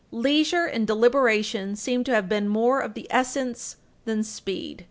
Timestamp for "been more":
2.27-2.79